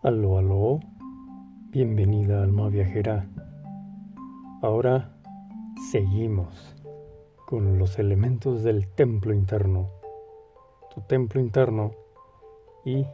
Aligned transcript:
Aló, 0.00 0.38
aló, 0.38 0.78
bienvenida 1.72 2.40
alma 2.40 2.68
viajera. 2.68 3.28
Ahora 4.62 5.10
seguimos 5.90 6.76
con 7.48 7.80
los 7.80 7.98
elementos 7.98 8.62
del 8.62 8.86
templo 8.86 9.34
interno, 9.34 9.90
tu 10.94 11.00
templo 11.00 11.40
interno 11.40 11.90
y 12.84 13.04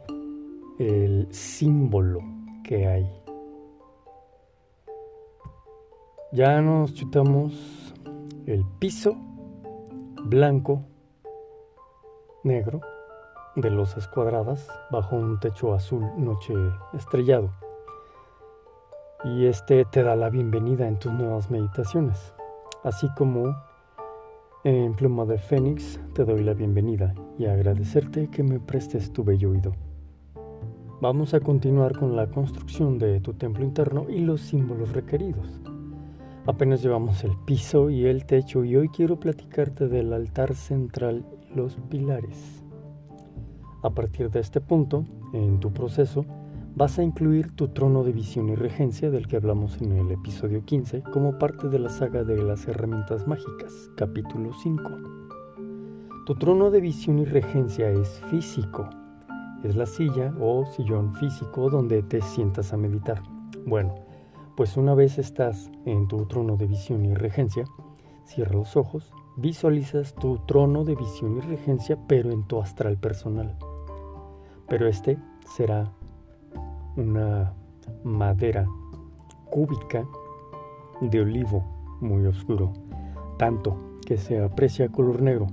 el 0.77 1.27
símbolo 1.31 2.19
que 2.63 2.85
hay. 2.85 3.09
Ya 6.33 6.61
nos 6.61 6.93
chutamos 6.93 7.95
el 8.45 8.63
piso 8.77 9.15
blanco, 10.23 10.83
negro, 12.43 12.79
de 13.55 13.69
losas 13.69 14.07
cuadradas 14.07 14.67
bajo 14.91 15.15
un 15.15 15.39
techo 15.39 15.73
azul 15.73 16.05
noche 16.17 16.53
estrellado. 16.93 17.51
Y 19.23 19.45
este 19.45 19.85
te 19.85 20.03
da 20.03 20.15
la 20.15 20.29
bienvenida 20.29 20.87
en 20.87 20.99
tus 20.99 21.11
nuevas 21.11 21.49
meditaciones, 21.49 22.33
así 22.83 23.07
como 23.17 23.55
en 24.63 24.93
Pluma 24.95 25.25
de 25.25 25.37
Fénix 25.37 25.99
te 26.13 26.25
doy 26.25 26.43
la 26.43 26.53
bienvenida 26.53 27.13
y 27.37 27.45
agradecerte 27.45 28.29
que 28.29 28.43
me 28.43 28.59
prestes 28.59 29.13
tu 29.13 29.23
bello 29.23 29.51
oído. 29.51 29.73
Vamos 31.01 31.33
a 31.33 31.39
continuar 31.39 31.97
con 31.97 32.15
la 32.15 32.27
construcción 32.27 32.97
de 32.97 33.19
tu 33.19 33.33
templo 33.33 33.63
interno 33.63 34.09
y 34.09 34.19
los 34.19 34.41
símbolos 34.41 34.91
requeridos. 34.93 35.61
Apenas 36.47 36.81
llevamos 36.81 37.23
el 37.23 37.35
piso 37.45 37.89
y 37.89 38.05
el 38.05 38.25
techo 38.25 38.63
y 38.63 38.75
hoy 38.75 38.89
quiero 38.89 39.19
platicarte 39.19 39.87
del 39.87 40.13
altar 40.13 40.55
central 40.55 41.25
y 41.49 41.55
los 41.55 41.75
pilares. 41.89 42.64
A 43.85 43.91
partir 43.91 44.31
de 44.31 44.39
este 44.39 44.61
punto, 44.61 45.05
en 45.31 45.59
tu 45.59 45.71
proceso, 45.71 46.25
vas 46.75 46.97
a 46.97 47.03
incluir 47.03 47.55
tu 47.55 47.67
trono 47.67 48.03
de 48.03 48.13
visión 48.13 48.49
y 48.49 48.55
regencia 48.55 49.11
del 49.11 49.27
que 49.27 49.35
hablamos 49.35 49.79
en 49.79 49.91
el 49.91 50.09
episodio 50.09 50.65
15 50.65 51.03
como 51.13 51.37
parte 51.37 51.69
de 51.69 51.77
la 51.77 51.89
saga 51.89 52.23
de 52.23 52.41
las 52.41 52.67
herramientas 52.67 53.27
mágicas, 53.27 53.91
capítulo 53.95 54.53
5. 54.63 54.91
Tu 56.25 56.33
trono 56.33 56.71
de 56.71 56.81
visión 56.81 57.19
y 57.19 57.25
regencia 57.25 57.91
es 57.91 58.09
físico. 58.31 58.89
Es 59.63 59.75
la 59.75 59.85
silla 59.85 60.33
o 60.41 60.65
sillón 60.65 61.13
físico 61.13 61.69
donde 61.69 62.01
te 62.01 62.23
sientas 62.23 62.73
a 62.73 62.77
meditar. 62.77 63.21
Bueno, 63.67 63.93
pues 64.57 64.77
una 64.77 64.95
vez 64.95 65.19
estás 65.19 65.69
en 65.85 66.07
tu 66.07 66.25
trono 66.25 66.57
de 66.57 66.65
visión 66.65 67.05
y 67.05 67.13
regencia, 67.13 67.65
cierra 68.23 68.55
los 68.55 68.75
ojos, 68.77 69.13
visualizas 69.37 70.15
tu 70.15 70.39
trono 70.47 70.85
de 70.85 70.95
visión 70.95 71.37
y 71.37 71.41
regencia 71.41 71.99
pero 72.07 72.31
en 72.31 72.47
tu 72.47 72.59
astral 72.59 72.97
personal 72.97 73.55
pero 74.67 74.87
este 74.87 75.17
será 75.55 75.91
una 76.95 77.53
madera 78.03 78.65
cúbica 79.49 80.05
de 81.01 81.21
olivo 81.21 81.63
muy 82.01 82.25
oscuro, 82.25 82.73
tanto 83.37 83.77
que 84.05 84.17
se 84.17 84.43
aprecia 84.43 84.89
color 84.89 85.21
negro 85.21 85.47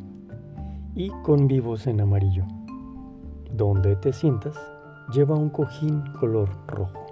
y 0.94 1.10
con 1.22 1.48
vivos 1.48 1.86
en 1.86 2.00
amarillo. 2.00 2.44
Donde 3.52 3.96
te 3.96 4.12
sientas 4.12 4.58
lleva 5.12 5.36
un 5.36 5.50
cojín 5.50 6.02
color 6.18 6.48
rojo. 6.68 7.04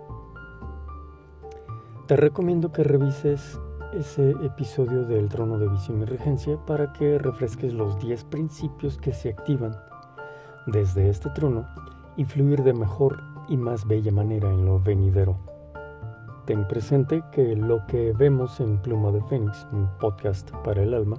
Te 2.06 2.16
recomiendo 2.16 2.72
que 2.72 2.82
revises 2.82 3.60
ese 3.92 4.30
episodio 4.44 5.04
del 5.04 5.28
trono 5.28 5.58
de 5.58 5.68
visión 5.68 6.00
y 6.00 6.04
regencia 6.04 6.56
para 6.64 6.92
que 6.92 7.18
refresques 7.18 7.72
los 7.72 7.98
10 7.98 8.24
principios 8.24 8.98
que 8.98 9.12
se 9.12 9.30
activan 9.30 9.76
desde 10.66 11.08
este 11.08 11.30
trono 11.30 11.66
y 12.16 12.24
fluir 12.24 12.62
de 12.62 12.72
mejor 12.72 13.22
y 13.48 13.56
más 13.56 13.86
bella 13.86 14.12
manera 14.12 14.48
en 14.50 14.64
lo 14.64 14.80
venidero. 14.80 15.36
Ten 16.46 16.66
presente 16.66 17.22
que 17.32 17.54
lo 17.54 17.86
que 17.86 18.12
vemos 18.12 18.60
en 18.60 18.80
Pluma 18.82 19.10
de 19.12 19.22
Fénix, 19.22 19.66
un 19.72 19.88
podcast 19.98 20.50
para 20.64 20.82
el 20.82 20.94
alma, 20.94 21.16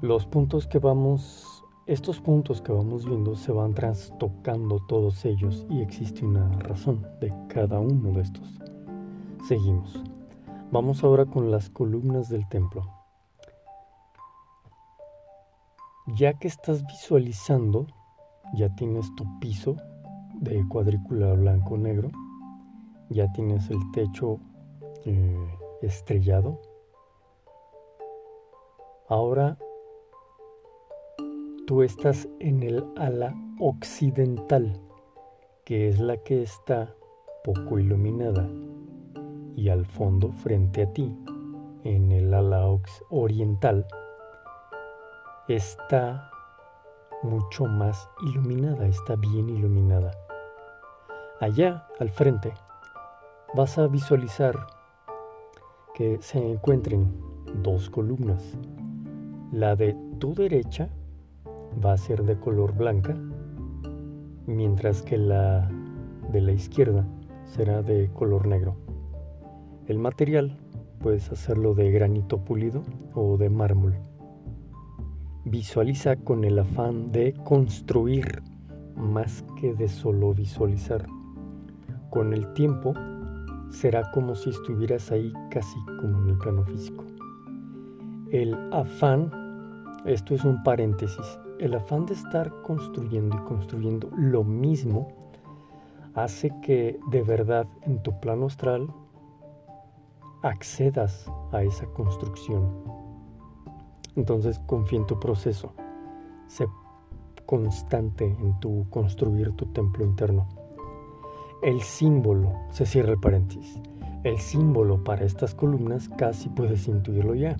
los 0.00 0.26
puntos 0.26 0.66
que 0.66 0.78
vamos, 0.78 1.62
estos 1.86 2.20
puntos 2.20 2.62
que 2.62 2.72
vamos 2.72 3.04
viendo 3.04 3.34
se 3.36 3.52
van 3.52 3.74
trastocando 3.74 4.80
todos 4.86 5.24
ellos 5.24 5.66
y 5.68 5.82
existe 5.82 6.24
una 6.24 6.48
razón 6.60 7.06
de 7.20 7.32
cada 7.48 7.80
uno 7.80 8.12
de 8.12 8.22
estos. 8.22 8.60
Seguimos. 9.46 10.02
Vamos 10.72 11.04
ahora 11.04 11.26
con 11.26 11.50
las 11.50 11.68
columnas 11.68 12.28
del 12.28 12.48
templo. 12.48 12.88
Ya 16.06 16.38
que 16.38 16.48
estás 16.48 16.86
visualizando 16.86 17.86
ya 18.54 18.68
tienes 18.74 19.14
tu 19.14 19.24
piso 19.40 19.76
de 20.34 20.66
cuadrícula 20.68 21.32
blanco-negro, 21.34 22.10
ya 23.10 23.30
tienes 23.32 23.70
el 23.70 23.78
techo 23.92 24.38
eh, 25.04 25.58
estrellado. 25.82 26.60
Ahora 29.08 29.58
tú 31.66 31.82
estás 31.82 32.28
en 32.38 32.62
el 32.62 32.84
ala 32.96 33.34
occidental, 33.58 34.80
que 35.64 35.88
es 35.88 36.00
la 36.00 36.16
que 36.18 36.42
está 36.42 36.94
poco 37.44 37.78
iluminada, 37.78 38.48
y 39.56 39.68
al 39.68 39.84
fondo 39.84 40.32
frente 40.32 40.82
a 40.82 40.92
ti, 40.92 41.14
en 41.84 42.12
el 42.12 42.32
ala 42.34 42.66
oriental, 43.10 43.86
está 45.48 46.30
mucho 47.22 47.66
más 47.66 48.08
iluminada, 48.22 48.86
está 48.86 49.16
bien 49.16 49.48
iluminada. 49.48 50.12
Allá, 51.40 51.86
al 51.98 52.10
frente, 52.10 52.52
vas 53.54 53.78
a 53.78 53.86
visualizar 53.86 54.54
que 55.94 56.18
se 56.20 56.38
encuentren 56.38 57.12
dos 57.62 57.90
columnas. 57.90 58.56
La 59.52 59.76
de 59.76 59.96
tu 60.18 60.34
derecha 60.34 60.88
va 61.84 61.92
a 61.92 61.98
ser 61.98 62.22
de 62.24 62.38
color 62.38 62.74
blanca, 62.74 63.16
mientras 64.46 65.02
que 65.02 65.18
la 65.18 65.68
de 66.32 66.40
la 66.40 66.52
izquierda 66.52 67.06
será 67.44 67.82
de 67.82 68.10
color 68.12 68.46
negro. 68.46 68.76
El 69.86 69.98
material 69.98 70.56
puedes 71.00 71.32
hacerlo 71.32 71.74
de 71.74 71.90
granito 71.90 72.38
pulido 72.44 72.82
o 73.14 73.36
de 73.36 73.50
mármol. 73.50 73.96
Visualiza 75.50 76.14
con 76.14 76.44
el 76.44 76.60
afán 76.60 77.10
de 77.10 77.34
construir 77.42 78.40
más 78.94 79.44
que 79.60 79.74
de 79.74 79.88
solo 79.88 80.32
visualizar. 80.32 81.08
Con 82.08 82.32
el 82.32 82.52
tiempo 82.52 82.94
será 83.68 84.12
como 84.12 84.36
si 84.36 84.50
estuvieras 84.50 85.10
ahí 85.10 85.32
casi 85.50 85.76
como 86.00 86.22
en 86.22 86.28
el 86.28 86.38
plano 86.38 86.62
físico. 86.62 87.04
El 88.30 88.56
afán, 88.70 89.32
esto 90.04 90.36
es 90.36 90.44
un 90.44 90.62
paréntesis, 90.62 91.40
el 91.58 91.74
afán 91.74 92.06
de 92.06 92.14
estar 92.14 92.52
construyendo 92.62 93.36
y 93.36 93.40
construyendo 93.40 94.08
lo 94.16 94.44
mismo 94.44 95.08
hace 96.14 96.52
que 96.62 97.00
de 97.10 97.22
verdad 97.22 97.66
en 97.82 98.00
tu 98.04 98.20
plano 98.20 98.46
astral 98.46 98.86
accedas 100.42 101.28
a 101.50 101.64
esa 101.64 101.86
construcción 101.86 102.99
entonces 104.16 104.58
confía 104.66 104.98
en 104.98 105.06
tu 105.06 105.18
proceso. 105.18 105.72
Sé 106.46 106.66
constante 107.46 108.24
en 108.24 108.60
tu 108.60 108.86
construir 108.90 109.50
tu 109.56 109.66
templo 109.66 110.04
interno. 110.04 110.46
El 111.62 111.82
símbolo, 111.82 112.52
se 112.70 112.86
cierra 112.86 113.10
el 113.10 113.18
paréntesis, 113.18 113.80
el 114.22 114.38
símbolo 114.38 115.02
para 115.02 115.24
estas 115.24 115.54
columnas 115.54 116.08
casi 116.10 116.48
puedes 116.50 116.86
intuirlo 116.86 117.34
ya. 117.34 117.56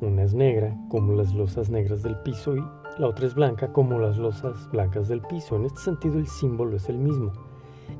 Una 0.00 0.24
es 0.24 0.34
negra, 0.34 0.76
como 0.90 1.12
las 1.14 1.32
losas 1.32 1.70
negras 1.70 2.02
del 2.02 2.16
piso, 2.18 2.56
y 2.56 2.64
la 2.98 3.06
otra 3.06 3.26
es 3.26 3.34
blanca, 3.34 3.72
como 3.72 3.98
las 3.98 4.18
losas 4.18 4.68
blancas 4.70 5.08
del 5.08 5.22
piso. 5.22 5.56
En 5.56 5.64
este 5.64 5.80
sentido, 5.80 6.18
el 6.18 6.26
símbolo 6.26 6.76
es 6.76 6.88
el 6.88 6.98
mismo. 6.98 7.32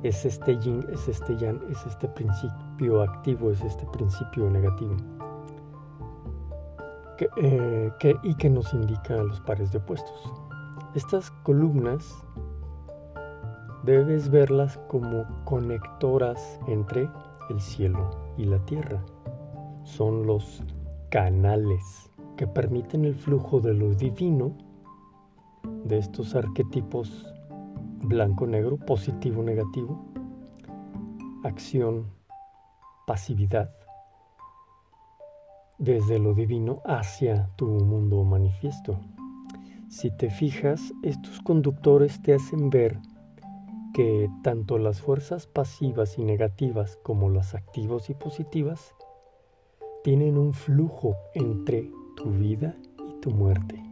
Es 0.03 0.25
este 0.25 0.59
yin, 0.59 0.85
es 0.93 1.09
este 1.09 1.37
yang, 1.37 1.61
es 1.71 1.87
este 1.87 2.09
principio 2.09 3.03
activo, 3.03 3.51
es 3.51 3.63
este 3.63 3.87
principio 3.87 4.51
negativo. 4.51 4.97
Eh, 7.19 7.93
y 8.23 8.35
que 8.35 8.51
nos 8.51 8.73
indica 8.75 9.17
los 9.17 9.41
pares 9.41 9.73
de 9.73 9.79
opuestos. 9.79 10.33
Estas 10.95 11.31
columnas 11.43 12.25
debes 13.85 14.31
verlas 14.31 14.79
como 14.89 15.25
conectoras 15.45 16.61
entre 16.67 17.09
el 17.49 17.61
cielo 17.61 18.11
y 18.37 18.45
la 18.45 18.59
tierra. 18.67 19.03
Son 19.85 20.27
los 20.27 20.63
canales 21.11 22.11
que 22.37 22.47
permiten 22.47 23.05
el 23.05 23.15
flujo 23.15 23.61
de 23.61 23.73
lo 23.73 23.95
divino 23.95 24.53
de 25.85 25.99
estos 25.99 26.35
arquetipos 26.35 27.33
blanco-negro, 28.01 28.77
positivo-negativo, 28.77 30.05
acción, 31.45 32.07
pasividad 33.07 33.71
desde 35.79 36.19
lo 36.19 36.35
divino 36.35 36.81
hacia 36.85 37.49
tu 37.57 37.67
mundo 37.67 38.25
manifiesto. 38.25 38.99
Si 39.89 40.11
te 40.11 40.31
fijas, 40.31 40.93
estos 41.03 41.41
conductores 41.41 42.21
te 42.23 42.35
hacen 42.35 42.71
ver 42.71 42.99
que 43.95 44.29
tanto 44.43 44.79
las 44.79 45.01
fuerzas 45.01 45.47
pasivas 45.47 46.19
y 46.19 46.25
negativas 46.25 46.99
como 47.03 47.31
las 47.31 47.55
activas 47.55 48.11
y 48.11 48.15
positivas 48.15 48.95
tienen 50.03 50.39
un 50.39 50.53
flujo 50.53 51.17
entre 51.35 51.91
tu 52.17 52.31
vida 52.31 52.77
y 53.09 53.21
tu 53.21 53.31
muerte, 53.31 53.83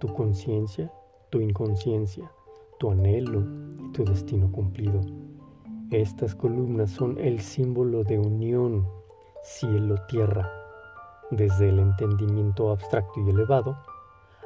tu 0.00 0.12
conciencia, 0.12 0.92
tu 1.30 1.40
inconsciencia, 1.40 2.30
tu 2.78 2.90
anhelo 2.90 3.44
y 3.78 3.92
tu 3.92 4.04
destino 4.04 4.50
cumplido. 4.50 5.00
Estas 5.90 6.34
columnas 6.34 6.90
son 6.90 7.18
el 7.18 7.40
símbolo 7.40 8.02
de 8.02 8.18
unión 8.18 8.86
cielo-tierra, 9.44 10.50
desde 11.30 11.68
el 11.68 11.78
entendimiento 11.78 12.70
abstracto 12.70 13.20
y 13.20 13.30
elevado 13.30 13.76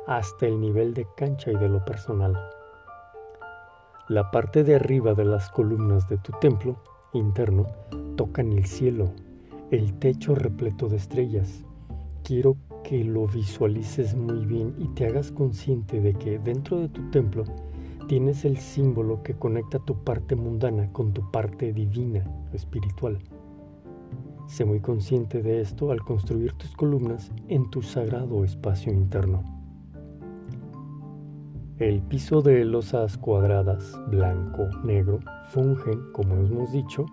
hasta 0.07 0.47
el 0.47 0.61
nivel 0.61 0.95
de 0.95 1.07
cancha 1.17 1.51
y 1.51 1.57
de 1.57 1.69
lo 1.69 1.85
personal. 1.85 2.39
La 4.09 4.31
parte 4.31 4.65
de 4.65 4.75
arriba 4.75 5.15
de 5.15 5.25
las 5.25 5.51
columnas 5.51 6.09
de 6.09 6.19
tu 6.19 6.33
templo 6.41 6.77
interno 7.13 7.67
tocan 8.17 8.53
el 8.53 8.67
cielo, 8.67 9.11
el 9.71 9.99
techo 9.99 10.35
repleto 10.35 10.89
de 10.89 10.97
estrellas. 10.97 11.65
Quiero 12.25 12.57
que 12.83 13.05
lo 13.05 13.27
visualices 13.27 14.17
muy 14.17 14.45
bien 14.47 14.75
y 14.79 14.89
te 14.89 15.07
hagas 15.07 15.31
consciente 15.31 16.01
de 16.01 16.15
que 16.15 16.39
dentro 16.39 16.79
de 16.81 16.89
tu 16.89 17.09
templo 17.11 17.45
tienes 18.09 18.45
el 18.45 18.57
símbolo 18.57 19.23
que 19.23 19.35
conecta 19.35 19.79
tu 19.79 20.03
parte 20.03 20.35
mundana 20.35 20.93
con 20.93 21.13
tu 21.13 21.31
parte 21.31 21.73
divina, 21.73 22.25
espiritual. 22.53 23.19
Sé 24.51 24.65
muy 24.65 24.81
consciente 24.81 25.43
de 25.43 25.61
esto 25.61 25.93
al 25.93 26.01
construir 26.01 26.55
tus 26.55 26.75
columnas 26.75 27.31
en 27.47 27.71
tu 27.71 27.83
sagrado 27.83 28.43
espacio 28.43 28.93
interno. 28.93 29.45
El 31.79 32.03
piso 32.03 32.43
de 32.43 32.65
losas 32.65 33.17
cuadradas, 33.17 33.97
blanco, 34.09 34.67
negro, 34.83 35.21
fungen, 35.51 36.11
como 36.13 36.35
hemos 36.35 36.73
dicho, 36.73 37.07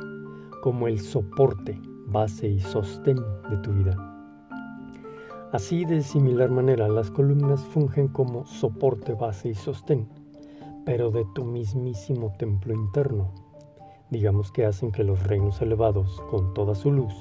como 0.64 0.88
el 0.88 1.00
soporte, 1.00 1.80
base 2.08 2.48
y 2.48 2.60
sostén 2.60 3.18
de 3.52 3.58
tu 3.58 3.72
vida. 3.72 3.96
Así 5.52 5.86
de 5.86 6.02
similar 6.02 6.50
manera, 6.50 6.88
las 6.88 7.12
columnas 7.12 7.64
fungen 7.66 8.08
como 8.08 8.48
soporte, 8.48 9.14
base 9.14 9.50
y 9.50 9.54
sostén, 9.54 10.08
pero 10.88 11.12
de 11.12 11.24
tu 11.36 11.46
mismísimo 11.46 12.34
templo 12.40 12.74
interno, 12.74 13.32
digamos 14.10 14.52
que 14.52 14.66
hacen 14.66 14.92
que 14.92 15.04
los 15.04 15.24
reinos 15.28 15.62
elevados, 15.62 16.22
con 16.30 16.54
toda 16.54 16.76
su 16.76 16.92
luz, 16.92 17.14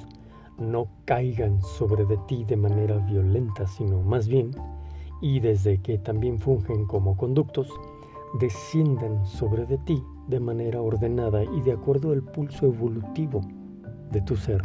no 0.57 0.87
caigan 1.05 1.61
sobre 1.61 2.05
de 2.05 2.17
ti 2.27 2.43
de 2.45 2.57
manera 2.57 2.97
violenta, 2.97 3.67
sino 3.67 4.01
más 4.01 4.27
bien, 4.27 4.51
y 5.21 5.39
desde 5.39 5.81
que 5.81 5.97
también 5.97 6.39
fungen 6.39 6.85
como 6.85 7.17
conductos, 7.17 7.69
desciendan 8.39 9.25
sobre 9.25 9.65
de 9.65 9.77
ti 9.79 10.03
de 10.27 10.39
manera 10.39 10.81
ordenada 10.81 11.43
y 11.43 11.61
de 11.61 11.71
acuerdo 11.71 12.11
al 12.11 12.23
pulso 12.23 12.65
evolutivo 12.65 13.41
de 14.11 14.21
tu 14.21 14.35
ser. 14.35 14.61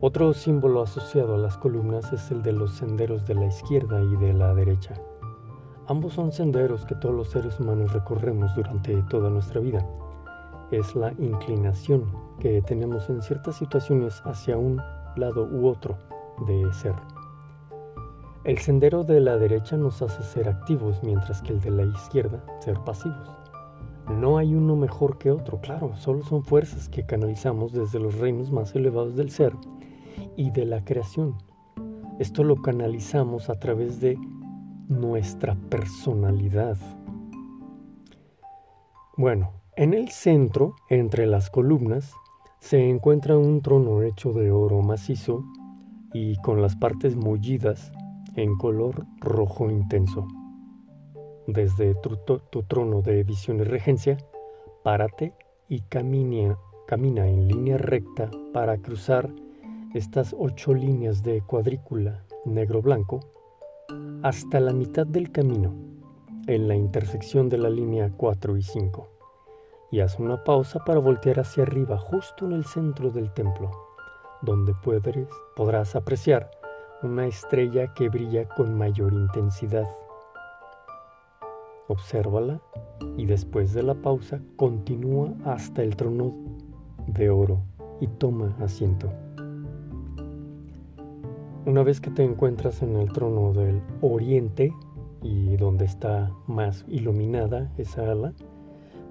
Otro 0.00 0.34
símbolo 0.34 0.82
asociado 0.82 1.34
a 1.34 1.38
las 1.38 1.56
columnas 1.56 2.12
es 2.12 2.30
el 2.30 2.42
de 2.42 2.52
los 2.52 2.74
senderos 2.74 3.24
de 3.26 3.34
la 3.34 3.46
izquierda 3.46 4.02
y 4.02 4.16
de 4.16 4.34
la 4.34 4.54
derecha. 4.54 4.94
Ambos 5.86 6.14
son 6.14 6.32
senderos 6.32 6.86
que 6.86 6.94
todos 6.94 7.14
los 7.14 7.28
seres 7.28 7.60
humanos 7.60 7.92
recorremos 7.92 8.54
durante 8.54 9.02
toda 9.02 9.28
nuestra 9.28 9.60
vida. 9.60 9.86
Es 10.70 10.96
la 10.96 11.12
inclinación 11.18 12.06
que 12.40 12.62
tenemos 12.62 13.10
en 13.10 13.20
ciertas 13.20 13.56
situaciones 13.56 14.22
hacia 14.24 14.56
un 14.56 14.80
lado 15.16 15.44
u 15.44 15.66
otro 15.66 15.98
de 16.46 16.72
ser. 16.72 16.94
El 18.44 18.58
sendero 18.58 19.04
de 19.04 19.20
la 19.20 19.36
derecha 19.36 19.76
nos 19.76 20.00
hace 20.00 20.22
ser 20.22 20.48
activos, 20.48 21.02
mientras 21.02 21.42
que 21.42 21.52
el 21.52 21.60
de 21.60 21.70
la 21.70 21.84
izquierda 21.84 22.42
ser 22.60 22.78
pasivos. 22.80 23.28
No 24.08 24.38
hay 24.38 24.54
uno 24.54 24.76
mejor 24.76 25.18
que 25.18 25.30
otro, 25.30 25.60
claro, 25.60 25.94
solo 25.96 26.22
son 26.22 26.44
fuerzas 26.44 26.88
que 26.88 27.04
canalizamos 27.04 27.72
desde 27.72 27.98
los 27.98 28.18
reinos 28.18 28.50
más 28.50 28.74
elevados 28.74 29.16
del 29.16 29.30
ser 29.30 29.54
y 30.36 30.50
de 30.50 30.64
la 30.64 30.82
creación. 30.82 31.36
Esto 32.18 32.42
lo 32.42 32.56
canalizamos 32.56 33.50
a 33.50 33.58
través 33.58 34.00
de 34.00 34.18
nuestra 34.88 35.54
personalidad. 35.54 36.76
Bueno, 39.16 39.52
en 39.76 39.94
el 39.94 40.08
centro, 40.08 40.74
entre 40.88 41.26
las 41.26 41.50
columnas, 41.50 42.12
se 42.60 42.88
encuentra 42.88 43.36
un 43.36 43.60
trono 43.60 44.02
hecho 44.02 44.32
de 44.32 44.50
oro 44.50 44.82
macizo 44.82 45.44
y 46.12 46.36
con 46.36 46.62
las 46.62 46.76
partes 46.76 47.16
mullidas 47.16 47.92
en 48.36 48.56
color 48.56 49.04
rojo 49.20 49.70
intenso. 49.70 50.26
Desde 51.46 51.94
tu, 51.94 52.62
trono 52.62 53.02
de 53.02 53.22
visión 53.22 53.58
y 53.58 53.64
regencia, 53.64 54.16
párate 54.82 55.34
y 55.68 55.80
camina, 55.80 56.56
en 57.28 57.48
línea 57.48 57.76
recta 57.76 58.30
para 58.52 58.78
cruzar 58.78 59.30
estas 59.92 60.34
ocho 60.38 60.72
líneas 60.72 61.22
de 61.22 61.42
cuadrícula 61.42 62.24
negro-blanco 62.44 63.33
hasta 64.24 64.58
la 64.58 64.72
mitad 64.72 65.06
del 65.06 65.30
camino, 65.30 65.74
en 66.46 66.66
la 66.66 66.74
intersección 66.74 67.50
de 67.50 67.58
la 67.58 67.68
línea 67.68 68.10
4 68.16 68.56
y 68.56 68.62
5, 68.62 69.06
y 69.90 70.00
haz 70.00 70.18
una 70.18 70.42
pausa 70.44 70.82
para 70.82 70.98
voltear 70.98 71.40
hacia 71.40 71.64
arriba 71.64 71.98
justo 71.98 72.46
en 72.46 72.52
el 72.52 72.64
centro 72.64 73.10
del 73.10 73.34
templo, 73.34 73.70
donde 74.40 74.72
podrás 75.54 75.94
apreciar 75.94 76.50
una 77.02 77.26
estrella 77.26 77.92
que 77.92 78.08
brilla 78.08 78.48
con 78.48 78.78
mayor 78.78 79.12
intensidad. 79.12 79.86
Obsérvala 81.88 82.62
y 83.18 83.26
después 83.26 83.74
de 83.74 83.82
la 83.82 83.94
pausa 83.94 84.40
continúa 84.56 85.34
hasta 85.44 85.82
el 85.82 85.96
trono 85.96 86.32
de 87.08 87.28
oro 87.28 87.60
y 88.00 88.06
toma 88.06 88.56
asiento. 88.58 89.12
Una 91.66 91.82
vez 91.82 91.98
que 91.98 92.10
te 92.10 92.22
encuentras 92.22 92.82
en 92.82 92.94
el 92.96 93.10
trono 93.10 93.54
del 93.54 93.80
oriente 94.02 94.74
y 95.22 95.56
donde 95.56 95.86
está 95.86 96.30
más 96.46 96.84
iluminada 96.88 97.72
esa 97.78 98.12
ala, 98.12 98.34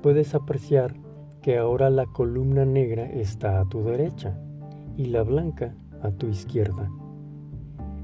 puedes 0.04 0.36
apreciar 0.36 0.94
que 1.42 1.58
ahora 1.58 1.90
la 1.90 2.06
columna 2.06 2.64
negra 2.64 3.06
está 3.06 3.60
a 3.60 3.66
tu 3.66 3.84
derecha 3.84 4.38
y 4.96 5.06
la 5.06 5.24
blanca 5.24 5.74
a 6.04 6.12
tu 6.12 6.28
izquierda. 6.28 6.92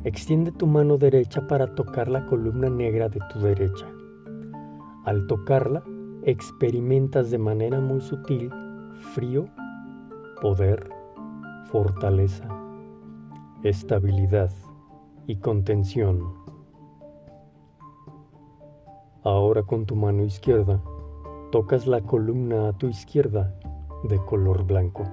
Extiende 0.04 0.52
tu 0.52 0.66
mano 0.66 0.98
derecha 0.98 1.46
para 1.46 1.76
tocar 1.76 2.10
la 2.10 2.26
columna 2.26 2.72
negra 2.72 3.08
de 3.08 3.20
tu 3.32 3.40
derecha. 3.42 3.86
Al 5.06 5.28
tocarla, 5.28 5.84
experimentas 6.24 7.30
de 7.30 7.38
manera 7.38 7.80
muy 7.80 8.02
sutil 8.02 8.50
frío, 9.14 9.46
poder, 10.42 10.90
fortaleza 11.66 12.59
estabilidad 13.64 14.52
y 15.28 15.36
contención. 15.36 16.34
Ahora 19.24 19.64
con 19.64 19.86
tu 19.86 19.98
mano 19.98 20.24
izquierda 20.24 20.82
tocas 21.52 21.86
la 21.86 22.00
columna 22.02 22.70
a 22.70 22.74
tu 22.74 22.88
izquierda 22.88 23.54
de 24.04 24.18
color 24.26 24.66
blanco. 24.66 25.04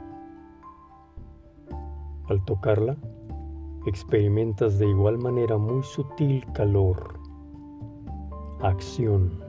Al 2.29 2.45
tocarla, 2.45 2.97
experimentas 3.87 4.79
de 4.79 4.87
igual 4.87 5.19
manera 5.19 5.59
muy 5.59 5.83
sutil 5.83 6.45
calor, 6.53 7.19
acción, 8.63 9.41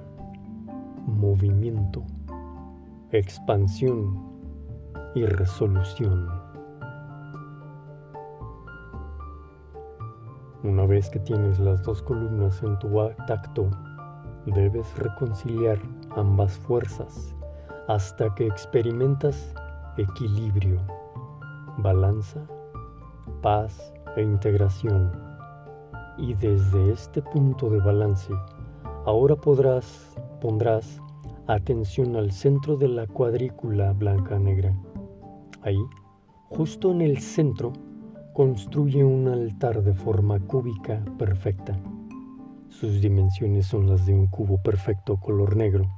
movimiento, 1.06 2.04
expansión 3.12 4.24
y 5.14 5.24
resolución. 5.26 6.37
Una 10.68 10.86
vez 10.86 11.10
que 11.10 11.20
tienes 11.20 11.60
las 11.60 11.82
dos 11.84 12.02
columnas 12.02 12.62
en 12.62 12.78
tu 12.80 12.90
tacto, 13.26 13.70
debes 14.48 14.94
reconciliar 14.98 15.80
ambas 16.18 16.58
fuerzas 16.58 17.34
hasta 17.88 18.36
que 18.36 18.48
experimentas 18.48 19.54
equilibrio, 19.98 20.82
balanza, 21.78 22.46
paz 23.42 23.94
e 24.18 24.24
integración. 24.24 25.10
Y 26.18 26.34
desde 26.34 26.92
este 26.92 27.22
punto 27.22 27.70
de 27.70 27.80
balance, 27.80 28.34
ahora 29.06 29.38
podrás, 29.38 30.18
pondrás 30.42 31.02
atención 31.48 32.18
al 32.18 32.34
centro 32.34 32.76
de 32.76 32.90
la 32.90 33.08
cuadrícula 33.08 33.94
blanca-negra. 33.94 34.76
Ahí, 35.62 35.80
justo 36.50 36.92
en 36.92 37.00
el 37.00 37.20
centro, 37.20 37.72
construye 38.38 39.04
un 39.04 39.28
altar 39.28 39.82
de 39.82 39.96
forma 39.96 40.40
cúbica 40.40 41.04
perfecta. 41.18 41.76
Sus 42.70 43.02
dimensiones 43.02 43.66
son 43.66 43.90
las 43.90 44.06
de 44.06 44.14
un 44.14 44.28
cubo 44.28 44.62
perfecto 44.62 45.20
color 45.20 45.56
negro. 45.56 45.90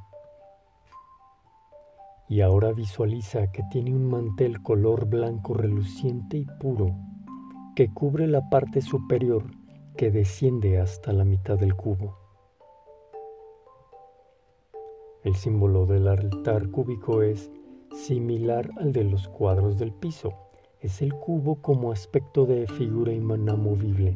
Y 2.30 2.40
ahora 2.40 2.72
visualiza 2.72 3.52
que 3.52 3.62
tiene 3.70 3.94
un 3.94 4.10
mantel 4.10 4.64
color 4.64 5.08
blanco 5.08 5.54
reluciente 5.54 6.38
y 6.38 6.46
puro 6.62 6.96
que 7.76 7.94
cubre 7.94 8.26
la 8.26 8.50
parte 8.50 8.80
superior 8.80 9.44
que 9.98 10.10
desciende 10.10 10.80
hasta 10.80 11.12
la 11.12 11.26
mitad 11.26 11.58
del 11.60 11.76
cubo. 11.76 12.16
El 15.26 15.36
símbolo 15.36 15.86
del 15.86 16.08
altar 16.08 16.70
cúbico 16.70 17.22
es 17.22 17.52
similar 17.92 18.72
al 18.78 18.94
de 18.94 19.04
los 19.04 19.28
cuadros 19.28 19.78
del 19.78 19.92
piso. 19.92 20.49
Es 20.82 21.02
el 21.02 21.14
cubo 21.14 21.56
como 21.56 21.92
aspecto 21.92 22.46
de 22.46 22.66
figura 22.66 23.12
inamovible. 23.12 24.14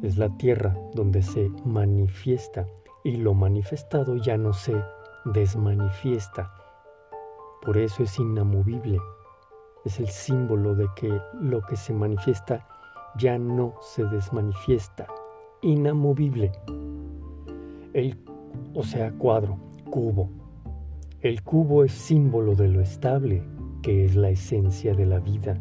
Es 0.00 0.16
la 0.16 0.28
tierra 0.36 0.78
donde 0.94 1.22
se 1.22 1.50
manifiesta 1.64 2.68
y 3.02 3.16
lo 3.16 3.34
manifestado 3.34 4.14
ya 4.14 4.36
no 4.36 4.52
se 4.52 4.80
desmanifiesta. 5.24 6.54
Por 7.62 7.78
eso 7.78 8.04
es 8.04 8.16
inamovible. 8.16 9.00
Es 9.84 9.98
el 9.98 10.06
símbolo 10.06 10.76
de 10.76 10.86
que 10.94 11.20
lo 11.40 11.60
que 11.62 11.74
se 11.74 11.92
manifiesta 11.92 12.64
ya 13.18 13.36
no 13.36 13.74
se 13.80 14.04
desmanifiesta. 14.04 15.08
Inamovible. 15.62 16.52
El, 17.92 18.16
o 18.72 18.84
sea, 18.84 19.10
cuadro, 19.18 19.58
cubo. 19.90 20.30
El 21.22 21.42
cubo 21.42 21.82
es 21.82 21.90
símbolo 21.90 22.54
de 22.54 22.68
lo 22.68 22.80
estable, 22.80 23.42
que 23.86 24.04
es 24.04 24.16
la 24.16 24.30
esencia 24.30 24.94
de 24.94 25.06
la 25.06 25.20
vida. 25.20 25.56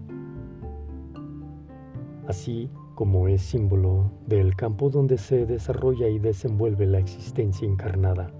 Así 2.27 2.72
como 2.96 3.27
es 3.27 3.44
símbolo 3.44 4.10
del 4.25 4.55
campo 4.55 4.89
donde 4.89 5.20
se 5.20 5.46
desarrolla 5.46 6.08
y 6.08 6.17
desenvuelve 6.17 6.88
la 6.88 6.98
existencia 6.98 7.67
encarnada. 7.67 8.32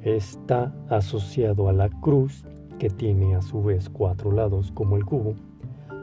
Está 0.00 0.74
asociado 0.88 1.68
a 1.68 1.74
la 1.74 1.90
cruz, 1.90 2.46
que 2.78 2.88
tiene 2.88 3.34
a 3.34 3.42
su 3.42 3.62
vez 3.62 3.90
cuatro 3.90 4.32
lados 4.32 4.72
como 4.72 4.96
el 4.96 5.04
cubo, 5.04 5.34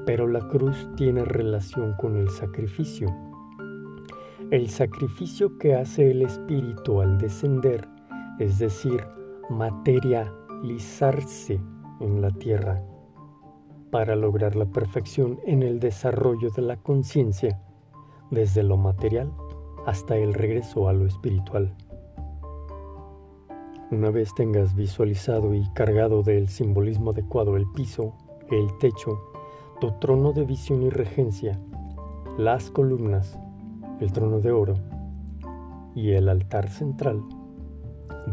pero 0.06 0.28
la 0.28 0.48
cruz 0.50 0.88
tiene 0.96 1.26
relación 1.26 1.96
con 2.00 2.18
el 2.18 2.30
sacrificio. 2.30 3.08
El 4.52 4.70
sacrificio 4.70 5.58
que 5.58 5.74
hace 5.74 6.12
el 6.12 6.22
espíritu 6.22 7.02
al 7.02 7.18
descender, 7.18 7.88
es 8.38 8.60
decir, 8.60 9.04
materializarse 10.58 11.60
en 12.00 12.22
la 12.22 12.32
tierra, 12.32 12.82
para 13.92 14.16
lograr 14.16 14.56
la 14.56 14.66
perfección 14.66 15.40
en 15.46 15.62
el 15.64 15.80
desarrollo 15.80 16.50
de 16.50 16.62
la 16.62 16.78
conciencia, 16.78 17.62
desde 18.32 18.64
lo 18.64 18.76
material 18.76 19.32
hasta 19.86 20.18
el 20.18 20.34
regreso 20.34 20.90
a 20.90 20.94
lo 20.94 21.06
espiritual. 21.06 21.74
Una 23.92 24.10
vez 24.10 24.34
tengas 24.36 24.76
visualizado 24.76 25.54
y 25.54 25.64
cargado 25.74 26.24
del 26.24 26.50
simbolismo 26.50 27.12
adecuado 27.12 27.56
el 27.56 27.66
piso, 27.72 28.14
el 28.52 28.68
techo, 28.80 29.22
tu 29.80 29.92
trono 30.00 30.34
de 30.34 30.44
visión 30.44 30.82
y 30.82 30.90
regencia, 30.90 31.58
las 32.38 32.70
columnas, 32.70 33.40
el 34.02 34.12
trono 34.12 34.40
de 34.40 34.52
oro 34.52 34.74
y 35.96 36.12
el 36.12 36.28
altar 36.28 36.68
central, 36.70 37.24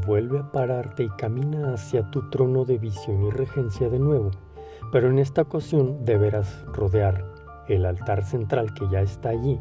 vuelve 0.06 0.40
a 0.40 0.50
pararte 0.50 1.04
y 1.04 1.08
camina 1.10 1.74
hacia 1.74 2.10
tu 2.10 2.28
trono 2.30 2.64
de 2.64 2.78
visión 2.78 3.22
y 3.24 3.30
regencia 3.30 3.88
de 3.88 3.98
nuevo, 3.98 4.30
pero 4.92 5.08
en 5.08 5.18
esta 5.18 5.42
ocasión 5.42 6.04
deberás 6.04 6.64
rodear 6.66 7.24
el 7.68 7.86
altar 7.86 8.24
central 8.24 8.74
que 8.74 8.88
ya 8.88 9.00
está 9.00 9.30
allí 9.30 9.58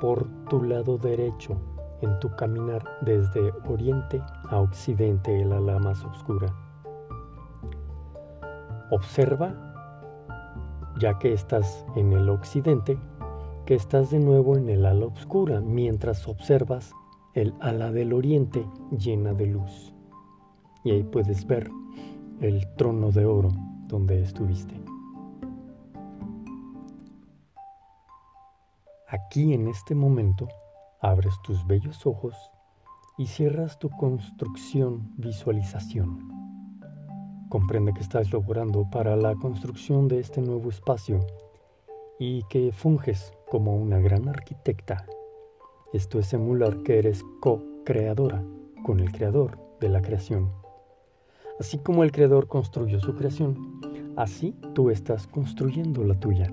por 0.00 0.26
tu 0.48 0.62
lado 0.62 0.98
derecho 0.98 1.60
en 2.00 2.18
tu 2.20 2.34
caminar 2.36 2.84
desde 3.00 3.52
oriente 3.68 4.22
a 4.48 4.58
occidente 4.58 5.42
el 5.42 5.52
ala 5.52 5.78
más 5.78 6.04
oscura. 6.04 6.54
Observa, 8.90 9.54
ya 10.98 11.18
que 11.18 11.32
estás 11.32 11.84
en 11.96 12.12
el 12.12 12.28
occidente, 12.30 12.98
que 13.66 13.74
estás 13.74 14.10
de 14.10 14.20
nuevo 14.20 14.56
en 14.56 14.68
el 14.68 14.86
ala 14.86 15.06
oscura 15.06 15.60
mientras 15.60 16.26
observas 16.28 16.92
el 17.40 17.54
ala 17.60 17.90
del 17.90 18.12
oriente 18.12 18.64
llena 18.90 19.32
de 19.32 19.46
luz. 19.46 19.94
Y 20.84 20.90
ahí 20.90 21.02
puedes 21.02 21.46
ver 21.46 21.70
el 22.40 22.66
trono 22.76 23.10
de 23.10 23.26
oro 23.26 23.50
donde 23.86 24.22
estuviste. 24.22 24.74
Aquí 29.08 29.54
en 29.54 29.68
este 29.68 29.94
momento 29.94 30.48
Abres 31.00 31.40
tus 31.42 31.64
bellos 31.64 32.06
ojos 32.06 32.34
y 33.16 33.26
cierras 33.26 33.78
tu 33.78 33.88
construcción 33.88 35.12
visualización. 35.16 36.28
Comprende 37.48 37.92
que 37.92 38.00
estás 38.00 38.32
logrando 38.32 38.90
para 38.90 39.14
la 39.14 39.36
construcción 39.36 40.08
de 40.08 40.18
este 40.18 40.42
nuevo 40.42 40.70
espacio 40.70 41.24
y 42.18 42.42
que 42.50 42.72
funges 42.72 43.32
como 43.48 43.76
una 43.76 44.00
gran 44.00 44.28
arquitecta. 44.28 45.06
Esto 45.94 46.18
es 46.18 46.34
emular 46.34 46.82
que 46.82 46.98
eres 46.98 47.24
co-creadora 47.40 48.44
con 48.84 49.00
el 49.00 49.10
creador 49.10 49.58
de 49.80 49.88
la 49.88 50.02
creación. 50.02 50.52
Así 51.58 51.78
como 51.78 52.04
el 52.04 52.12
creador 52.12 52.46
construyó 52.46 53.00
su 53.00 53.14
creación, 53.14 53.80
así 54.14 54.54
tú 54.74 54.90
estás 54.90 55.26
construyendo 55.26 56.04
la 56.04 56.20
tuya. 56.20 56.52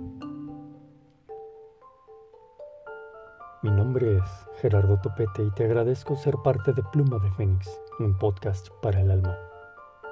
Mi 3.61 3.71
nombre 3.71 4.19
es 4.19 4.23
Gerardo 4.61 5.01
Topete 5.01 5.43
y 5.43 5.51
te 5.51 5.65
agradezco 5.65 6.15
ser 6.15 6.35
parte 6.41 6.71
de 6.71 6.83
Pluma 6.93 7.19
de 7.19 7.29
Fénix, 7.31 7.81
un 7.99 8.17
podcast 8.17 8.69
para 8.81 9.01
el 9.01 9.11
alma. 9.11 9.37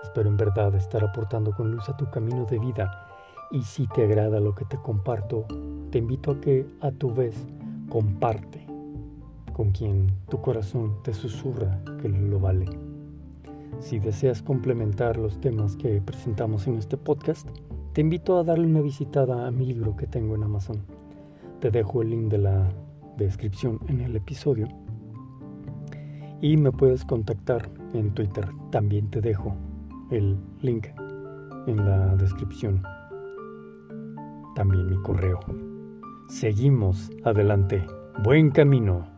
Espero 0.03 0.27
en 0.27 0.35
verdad 0.35 0.75
estar 0.75 1.01
aportando 1.01 1.53
con 1.55 1.71
luz 1.71 1.87
a 1.87 1.95
tu 1.95 2.09
camino 2.11 2.43
de 2.43 2.59
vida 2.59 3.07
y 3.51 3.61
si 3.61 3.87
te 3.87 4.03
agrada 4.03 4.41
lo 4.41 4.53
que 4.53 4.65
te 4.65 4.75
comparto, 4.75 5.45
te 5.91 5.99
invito 5.99 6.31
a 6.31 6.41
que 6.41 6.67
a 6.81 6.91
tu 6.91 7.13
vez 7.13 7.37
comparte 7.89 8.72
con 9.53 9.71
quien 9.71 10.07
tu 10.29 10.41
corazón 10.41 10.95
te 11.03 11.13
susurra 11.13 11.79
que 12.01 12.09
lo 12.09 12.39
vale. 12.39 12.65
Si 13.79 13.99
deseas 13.99 14.41
complementar 14.41 15.17
los 15.17 15.39
temas 15.39 15.75
que 15.75 16.01
presentamos 16.01 16.67
en 16.67 16.77
este 16.77 16.97
podcast, 16.97 17.47
te 17.93 18.01
invito 18.01 18.37
a 18.37 18.43
darle 18.43 18.65
una 18.65 18.81
visitada 18.81 19.47
a 19.47 19.51
mi 19.51 19.65
libro 19.65 19.95
que 19.95 20.07
tengo 20.07 20.35
en 20.35 20.43
Amazon. 20.43 20.77
Te 21.59 21.69
dejo 21.69 22.01
el 22.01 22.09
link 22.09 22.31
de 22.31 22.39
la 22.39 22.69
descripción 23.17 23.79
en 23.87 24.01
el 24.01 24.15
episodio. 24.15 24.67
Y 26.41 26.57
me 26.57 26.71
puedes 26.71 27.05
contactar 27.05 27.69
en 27.93 28.13
Twitter. 28.13 28.49
También 28.71 29.09
te 29.09 29.21
dejo 29.21 29.55
el 30.11 30.37
link 30.61 30.87
en 31.67 31.77
la 31.77 32.15
descripción. 32.15 32.83
También 34.55 34.89
mi 34.89 34.97
correo. 35.03 35.39
Seguimos 36.27 37.11
adelante. 37.23 37.85
Buen 38.23 38.51
camino. 38.51 39.12